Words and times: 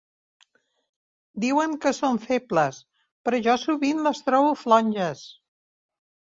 Diuen 1.43 1.75
que 1.83 1.91
són 1.97 2.17
febles, 2.25 2.81
però 3.29 3.43
jo 3.51 3.57
sovint 3.67 4.03
les 4.11 4.25
trobo 4.31 4.59
flonges. 4.65 5.25